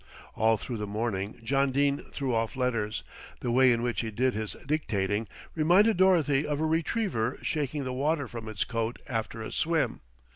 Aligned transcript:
All 0.33 0.57
through 0.57 0.77
the 0.77 0.87
morning 0.87 1.39
John 1.43 1.71
Dene 1.71 1.99
threw 1.99 2.33
off 2.33 2.55
letters. 2.55 3.03
The 3.41 3.51
way 3.51 3.71
in 3.71 3.83
which 3.83 4.01
he 4.01 4.09
did 4.09 4.33
his 4.33 4.53
dictating 4.65 5.27
reminded 5.53 5.97
Dorothy 5.97 6.43
of 6.43 6.59
a 6.59 6.65
retriever 6.65 7.37
shaking 7.43 7.83
the 7.83 7.93
water 7.93 8.27
from 8.27 8.49
its 8.49 8.63
coat 8.63 8.97
after 9.07 9.43
a 9.43 9.51
swim. 9.51 10.01